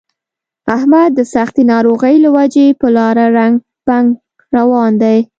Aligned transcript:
احمد 0.75 1.09
د 1.15 1.19
سختې 1.33 1.63
ناروغۍ 1.73 2.15
له 2.25 2.29
وجې 2.37 2.67
په 2.79 2.87
لاره 2.95 3.25
ړنګ 3.35 3.55
بنګ 3.87 4.07
روان 4.57 4.91
دی. 5.03 5.17